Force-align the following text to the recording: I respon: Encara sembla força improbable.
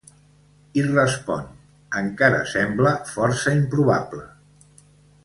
I 0.79 0.85
respon: 0.85 1.43
Encara 2.01 2.39
sembla 2.53 2.95
força 3.11 3.55
improbable. 3.59 4.25